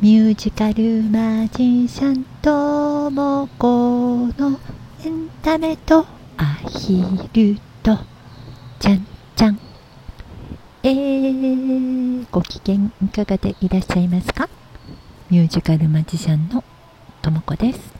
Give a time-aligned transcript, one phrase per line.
[0.00, 4.58] ミュージカルマジシャンともこの
[5.04, 6.06] エンタメと
[6.38, 7.02] アヒ
[7.34, 7.98] ルと。
[8.78, 9.06] ちゃん
[9.36, 9.60] ちゃん
[10.82, 14.48] えー、ご機嫌いかがでいらっしゃいますか？
[15.28, 16.64] ミュージカルマジシャンの
[17.20, 17.92] ともこです。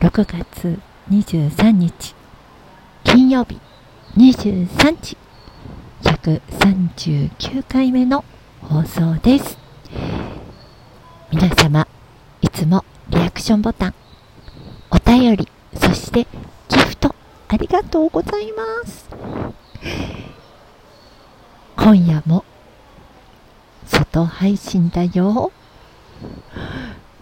[0.00, 0.78] 6月
[1.10, 2.14] 23日。
[3.04, 3.60] 金曜日。
[4.16, 5.18] 23時。
[6.00, 8.24] 139回目の
[8.62, 9.65] 放送です。
[12.42, 13.94] いつもリアクションボタン
[14.90, 16.26] お便りそして
[16.68, 17.14] ギフト
[17.48, 19.08] ありがとうございます。
[21.76, 22.44] 今夜も
[23.86, 25.52] 外配信だよ。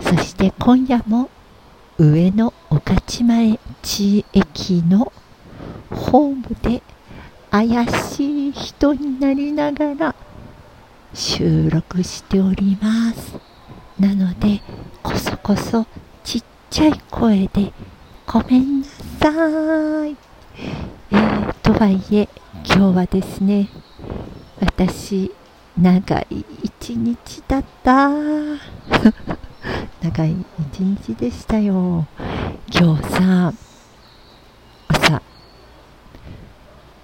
[0.01, 1.29] そして今夜も
[1.99, 5.13] 上野御徒前地駅の
[5.91, 6.83] ホームで
[7.51, 10.15] 怪しい人になりながら
[11.13, 13.39] 収録しております。
[14.01, 14.61] なので
[15.05, 15.87] こそこそ
[16.25, 17.75] ちっちゃい声で
[18.27, 18.87] ごめんな
[19.21, 20.17] さい。
[21.11, 22.27] えー、とはいえ
[22.65, 23.69] 今日はですね
[24.61, 25.31] 私
[25.79, 28.09] 長い一日だった。
[30.01, 30.37] 長い
[30.73, 32.07] 一日でしたよ。
[32.73, 33.53] 今日さ
[34.89, 35.23] 朝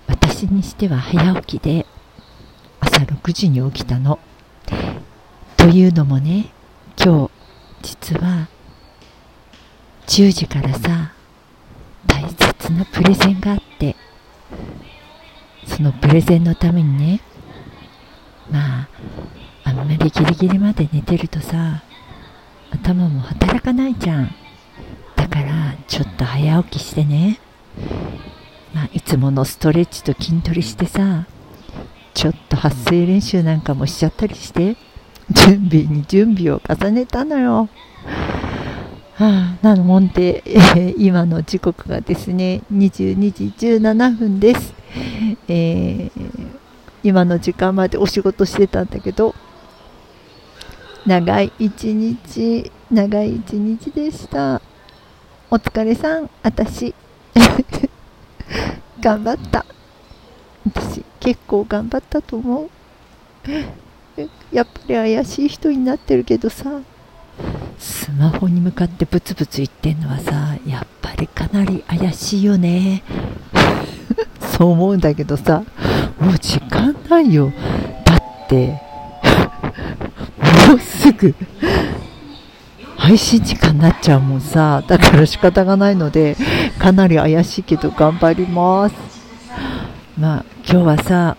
[0.07, 1.85] 私にしては早起きで
[2.81, 4.19] 朝6時に起きたの。
[5.59, 6.47] というのもね
[6.97, 7.41] 今日
[7.83, 8.49] 実は
[10.07, 11.13] 10時からさ
[12.07, 13.97] 大切なプレゼンがあって
[15.67, 17.21] そのプレゼンのためにね
[18.51, 18.89] まあ
[19.65, 21.83] あんまりギリギリまで寝てるとさ
[22.71, 24.35] 頭も働かないじゃん。
[25.17, 27.41] だからちょっと早起きしてね
[28.75, 31.27] まあいつものストレッチと筋トレしてさ
[32.15, 34.77] ちょっと発声練習なんかもしちゃったりして。
[35.33, 37.69] 準備に準備を重ねたのよ。
[39.15, 44.73] はあ、なのもんで、えー、今の時刻がですね22時17分です、
[45.47, 46.11] えー、
[47.03, 49.35] 今の時間までお仕事してたんだけど
[51.07, 54.61] 長い一日長い一日でした。
[55.49, 56.29] お疲れさん。
[56.43, 56.93] 私
[59.01, 59.65] 頑張った。
[60.67, 62.71] 私結構頑張ったと思う。
[64.53, 66.81] やっぱり怪しい人になってるけどさ。
[67.79, 73.03] スマホに向かってブツブツ言ってんのはさやっぱりかなり怪しいよね。
[74.41, 75.63] そう思うんだけどさ
[76.21, 77.51] もう時間ないよ。
[78.05, 78.81] だって
[80.69, 81.35] もうすぐ
[82.97, 84.83] 配信時間になっちゃうもんさ。
[84.87, 86.37] だから仕方がないので
[86.79, 88.95] かなり怪しいけど頑張ります。
[90.19, 91.37] まあ今日はさ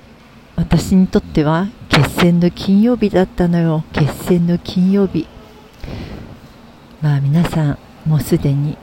[0.56, 1.68] 私にとっては
[2.02, 3.84] 決戦の金曜日だったのよ。
[3.94, 5.28] 決戦の金曜日。
[7.00, 8.76] まあ皆さんもうすでに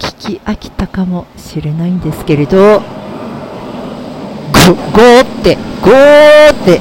[0.00, 6.80] 聞き飽きたかもしれないんですけれどゴーってゴーって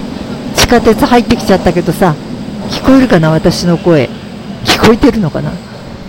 [0.55, 2.15] 地下鉄入ってきちゃったけどさ
[2.69, 4.09] 聞こえるかな私の声。
[4.63, 5.51] 聞こえてるのかな？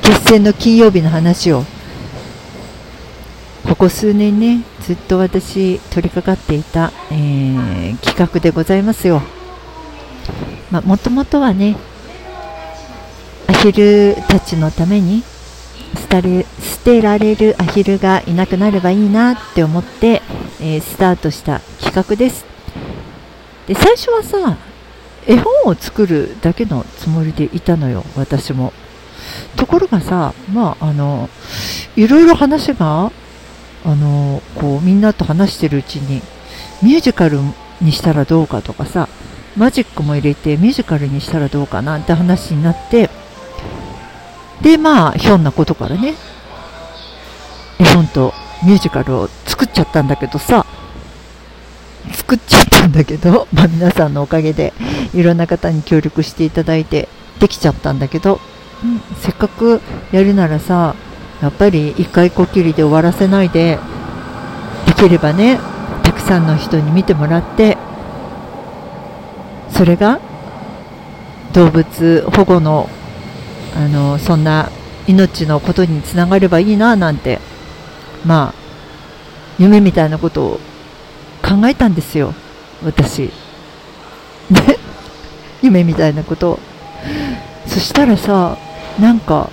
[0.00, 1.64] 決戦の金曜日の話を。
[3.68, 9.20] ここ数年ねずっと私取り掛かっていた、えー、企画でございますよ。
[10.70, 11.76] まもともとはね
[13.48, 15.22] アヒルたちのために
[15.96, 20.22] 捨て捨てられるアヒルがいなくなればいいなって思って、
[20.60, 22.44] えー、スタートした企画です。
[23.66, 24.56] で最初はさ
[25.26, 28.72] 絵本を作るだけのつもりでいたのよ私も。
[29.56, 31.28] ところがさまああの
[31.96, 33.10] いろいろ話が
[33.84, 36.22] あのこうみんなと話してるうちに
[36.82, 37.38] ミュージカル
[37.80, 39.08] にしたらどうかとかさ
[39.56, 43.08] マジックも入れてミュージカルにしたらどうかなって話になって
[44.62, 46.14] でまあひょんなことからね
[47.78, 48.32] 絵本と
[48.64, 50.66] ミュージカルを作っちゃったんだけどさ
[52.12, 54.72] 作っちゃったんだけど、まあ、皆さんのおかげで
[55.14, 57.08] いろんな方に協力していただいて
[57.40, 58.40] できちゃったんだけど、
[58.82, 59.80] うん、せっかく
[60.12, 60.94] やるならさ
[61.42, 63.78] やっぱり一回こっきりで終わらせないで
[64.86, 65.58] できればね
[66.02, 67.76] たくさんの人に見てもらって
[69.70, 70.20] それが
[71.52, 72.88] 動物保護の
[73.74, 74.70] あのそんな
[75.06, 77.40] 命のことにつながればいいななんて
[78.24, 78.66] まあ
[79.58, 80.60] 夢みたいなことを
[81.42, 82.34] 考えたんですよ。
[82.84, 83.30] 私。
[84.50, 84.76] ね
[85.62, 86.58] 夢みたいなこと
[87.66, 88.56] そしたらさ
[89.00, 89.50] なんか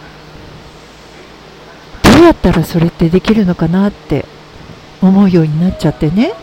[2.04, 4.26] どうやったらそれってできるのかなって
[5.02, 6.34] 思うようになっちゃってね。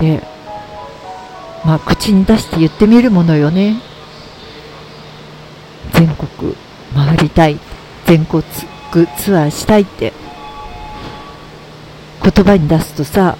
[0.00, 0.22] で
[1.66, 3.80] まあ、口に出して言ってみるものよね。
[5.92, 6.54] 全国
[6.94, 7.58] 回りたい。
[8.06, 10.12] 全国ツアーしたいって。
[12.22, 13.36] 言葉に出すとさ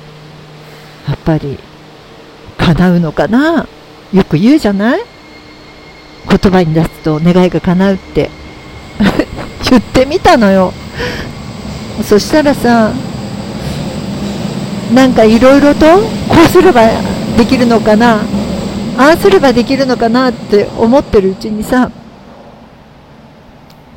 [1.08, 1.58] やっぱり
[2.56, 3.66] 叶うのかな？
[4.12, 5.00] よく言うじゃない？
[6.28, 8.30] 言葉に出すと願いが叶うって。
[9.70, 10.72] 言ってみたのよ。
[12.02, 12.92] そしたらさ
[14.92, 15.86] なんかいろいろと
[16.28, 16.82] こうすれば
[17.36, 18.22] できるのかな？
[18.98, 21.90] ああすればできるのかなって思ってるうちにさ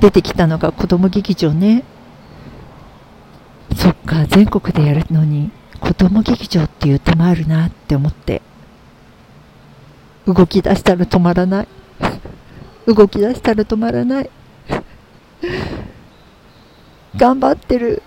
[0.02, 1.84] 出てきたのが子供劇場ね。
[3.76, 8.42] そっか全国でやるのに子供劇場っていう手もあるなって思って。
[10.28, 11.68] 動き出したら止まらない。
[12.86, 14.30] 動き出したら止まらない。
[17.16, 18.04] 頑張ってる。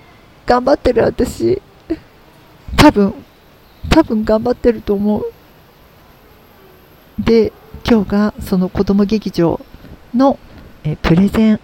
[0.46, 1.60] 頑張ってる私。
[2.76, 3.14] 多分
[3.90, 5.32] 多分頑張ってると思う。
[7.18, 7.52] で
[7.88, 9.60] 今日がその子供劇場
[10.14, 10.38] の
[10.84, 11.60] えプレゼン。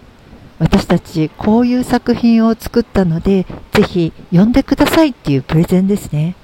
[0.59, 6.35] 私たちこういう作品を作ったのでぜひ読んでくださいっていうプレゼンですね。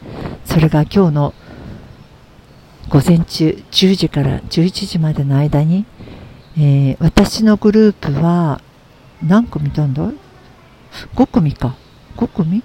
[0.45, 1.35] それが今日の
[2.89, 5.85] 午前中10時から11時までの間に、
[6.57, 8.61] えー、私のグループは
[9.21, 10.13] 何組いたんだ
[11.17, 11.75] ?5 組か。
[12.17, 12.63] 5組？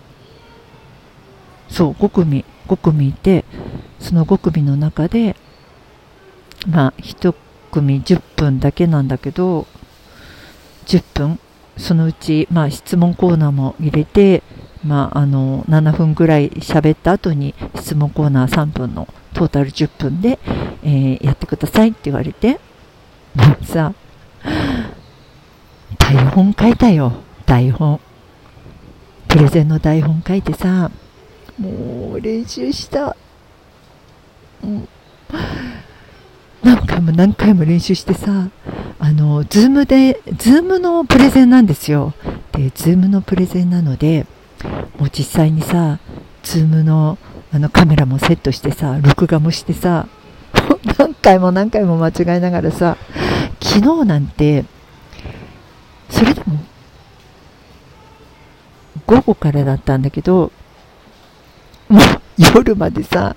[1.70, 3.46] そう、5組、5組いて、
[4.00, 5.36] その5組の中で、
[6.68, 7.34] まあ、1
[7.72, 9.66] 組10分だけなんだけど、
[10.86, 11.40] 10分、
[11.78, 14.44] そのうち、まあ、質問コーナーも入れて、
[14.84, 20.40] まあ、あの、7分ぐらい喋った後に質問コーナー3分のトータル10分で、
[20.84, 22.60] えー、やってくださいって言われて、
[23.64, 23.94] さ、
[25.98, 27.14] 台本書いたよ、
[27.46, 28.00] 台本。
[29.28, 30.90] プレゼンの台本書いてさ、
[31.60, 33.16] もう練習した。
[34.64, 34.88] うん。
[36.64, 38.50] 何回も何回も練習してさ、
[39.00, 42.14] あの、ズームで、ズームのプレゼンなんですよ。
[42.54, 44.26] で、ズームのプレゼンなので、
[44.98, 46.00] もう実際にさ、
[46.44, 47.18] ズームの
[47.52, 50.08] あのカメラもセットしてさ、録画もしてさ、
[50.98, 52.98] 何回も何回も間違えながらさ、
[53.62, 54.66] 昨日なんて、
[56.10, 56.60] それでも、
[59.08, 60.52] 午後からだったんだけど、
[61.90, 62.02] もう
[62.38, 63.36] 夜までさ、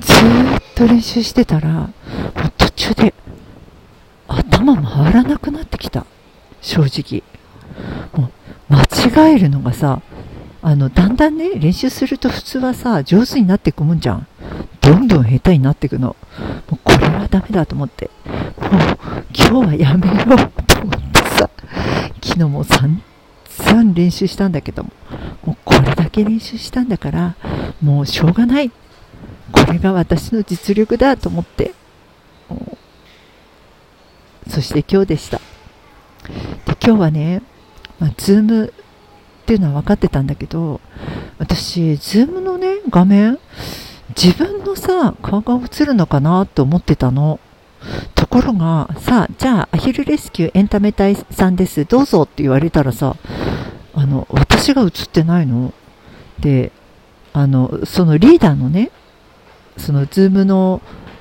[0.00, 1.92] ずーっと練習してたら、もう
[2.58, 3.14] 途中で
[4.28, 6.04] 頭回らなくなってきた。
[6.60, 7.22] 正直。
[8.12, 8.30] も
[8.70, 10.02] う間違えるのがさ、
[10.62, 14.26] あの、だんだんね、練習すると普通はさ、上手になっていくもんじゃん。
[14.80, 16.08] どんどん下手になっていくの。
[16.08, 16.16] も
[16.72, 18.10] うこれはダメだと思って。
[18.26, 18.98] もう
[19.32, 20.16] 今日はやめよう
[20.66, 21.48] と思ってさ、
[22.20, 24.90] 昨日も散々練習したんだけども、
[25.44, 25.56] もう
[26.16, 27.36] け練習したんだから、
[27.82, 28.70] もうしょうがない。
[28.70, 31.74] これが私の実力だと思って。
[34.48, 35.38] そして今日でした。
[36.66, 37.42] で今日はね、
[37.98, 38.70] まあ、ズームっ
[39.44, 40.80] ていうのは分かってたんだけど、
[41.38, 43.38] 私、ズームのね、画面、
[44.16, 47.38] 自分のさ、顔が映るのかなと思ってたの。
[48.14, 53.16] ところが、さ、じゃあ、アヒルレスキューエンタメ隊さんです、どうぞって言われたらさ、
[53.94, 55.72] あの、私が映ってないの。
[56.40, 56.72] で、
[57.32, 58.90] あの、そのリーダーのね、
[59.76, 60.80] そのズームの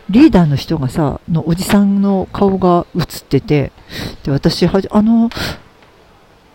[0.09, 3.71] リーダーの人がさ、のおじさんの顔が映ってて、
[4.23, 5.29] で、私は、あの、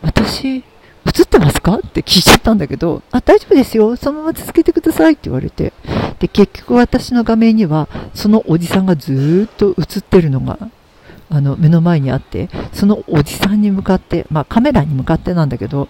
[0.03, 0.63] 私、映
[1.23, 1.77] ってますか？
[1.77, 3.97] って聞いちゃったんだけど、あ、大丈夫ですよ。
[3.97, 5.73] そのまま続けてくださいって言われて。
[6.19, 10.59] で、結局私の画面には、そのおじさんがずっと映ってるのが、
[11.29, 15.89] あの、目の前にあって、そのおじさんに向かって、まあカメラに向かってなんだけど、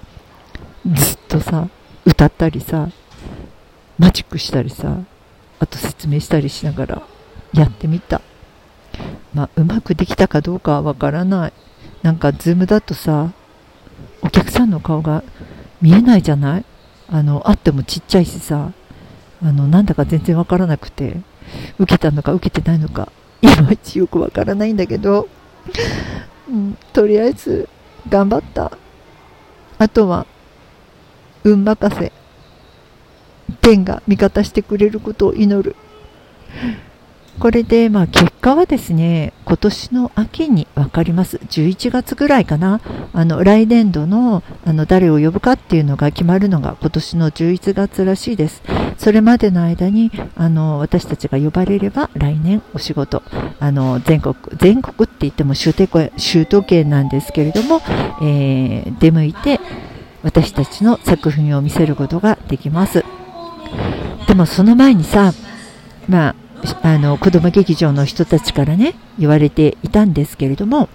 [0.86, 1.68] ずっとさ、
[2.10, 2.88] 歌ったりさ、
[3.96, 4.98] マジックしたりさ、
[5.60, 7.02] あと説明したりしながら
[7.52, 8.20] やってみた。
[9.32, 11.52] まあ、うまくできたかどうかはわからない。
[12.02, 13.30] なんか、ズームだとさ、
[14.22, 15.22] お客さんの顔が
[15.80, 16.64] 見えないじゃない？
[17.08, 18.72] あの、あってもちっちゃいしさ、
[19.40, 21.20] あの、なんだか全然わからなくて、
[21.78, 25.28] 受けたのか受けてないのか、いまいちよくわからないんだけど、
[26.48, 27.68] うん、とりあえず、
[28.08, 28.72] 頑張った。
[29.78, 30.26] あとは、
[31.44, 32.12] 運任せ。
[33.60, 35.76] 天が味方してくれることを祈る。
[37.40, 41.38] これで、まあ、結果はですね、今年の秋に分かります。
[41.38, 42.82] 11月ぐらいかな。
[43.14, 48.62] あの、来年度の、あの、誰を呼ぶかっていうのが決まるのが今年の11月らしいです。
[48.98, 53.22] それまでの間に、あの、私たちが呼ばれれば来年お仕事、
[53.58, 57.80] あの、全国、全国って言っても首都首都圏なんですけれども、
[58.20, 59.60] えー、出向いて、
[60.22, 63.04] 私たちの作品を見せることができます。
[64.26, 65.32] でもその前にさ、
[66.08, 66.34] まあ、
[66.82, 70.88] あの、子供劇場の人たちからね、言われていたんですけれども、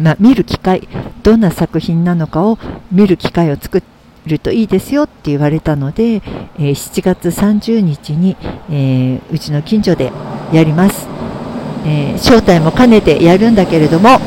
[0.00, 0.88] まあ、見る機会、
[1.22, 2.58] どんな作品なのかを
[2.92, 3.82] 見る機会を作
[4.26, 8.36] るといいですよって言われたので、えー、7月30日に、
[8.70, 10.12] えー、うちの近所で
[10.52, 11.08] やります。
[11.84, 14.18] えー、招待も兼ねてやるんだけれども、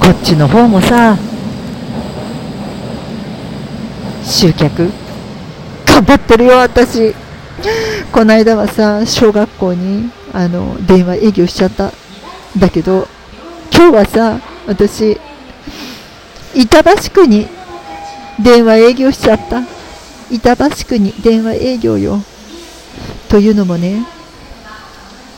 [0.00, 1.16] こっちの方もさ、
[4.28, 4.90] 集客、
[5.86, 7.14] 頑張ってるよ、私。
[8.10, 11.92] この間はさ、小学校に、あの、電話営業しちゃった。
[12.58, 13.06] だけど、
[13.72, 15.16] 今日はさ、私、
[16.56, 17.46] 板橋区に
[18.42, 19.62] 電話営業しちゃった。
[20.28, 22.20] 板橋区に電話営業よ。
[23.28, 24.04] というのもね、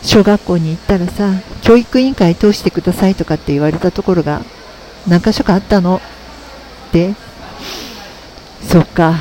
[0.03, 4.41] 小学校に行ったらさ、教育委員会通してくださいとかって言われたところが
[5.07, 6.01] 何箇所かあったの。
[6.91, 7.15] で、
[8.69, 9.15] そっか、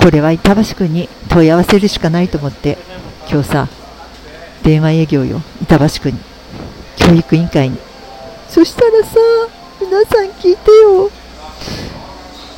[0.00, 2.78] これは板橋区に問い合わせるしかないと思って、
[3.30, 3.68] 今日さ、
[4.62, 6.18] 電話営業よ、板橋区に、
[6.96, 7.78] 教育委員会に。
[8.48, 9.16] そしたらさ、
[9.82, 11.10] 皆さん聞いてよ。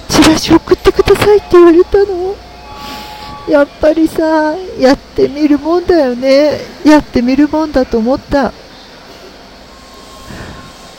[0.08, 2.36] チラシ送ってくださいって言われたの。
[3.48, 6.60] やっぱりさ、やってみるもんだよね。
[6.84, 8.52] やってみるもんだと思った。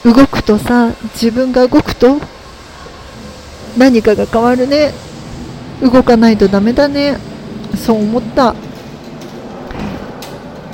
[0.03, 2.19] 動くとさ、自分が動くと、
[3.77, 4.93] 何かが変わるね。
[5.81, 7.17] 動かないとダメだね。
[7.75, 8.55] そう思った。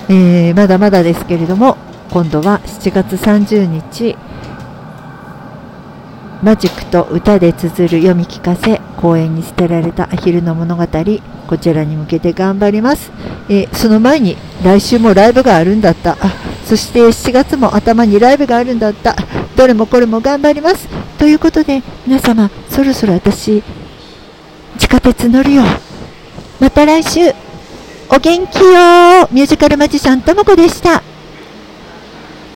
[0.10, 1.78] えー、まだまだですけれども、
[2.12, 4.16] 今度は7月30日、
[6.44, 10.86] マジックと歌で綴る読み聞かせ、公園に捨てられたアヒルの物語、
[11.48, 13.12] こちらに向けて頑張ります。
[13.50, 16.18] えー、その前に来週もライブがあるんだった。
[16.66, 19.16] そして7月も頭にライブがあるんだった。
[19.56, 20.88] どれもこれも頑張ります。
[21.18, 23.64] ということで、皆様、そろそろ私、
[24.78, 25.64] 地下鉄乗るよ。
[26.60, 27.20] また来週、
[28.10, 31.02] お元気よミュージカルマジシャンともこでした。